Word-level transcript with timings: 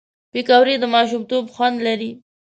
پکورې 0.31 0.75
د 0.81 0.85
ماشومتوب 0.95 1.43
خوند 1.53 1.77
لري 1.87 2.11